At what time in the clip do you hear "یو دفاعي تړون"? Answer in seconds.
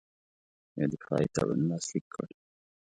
0.79-1.61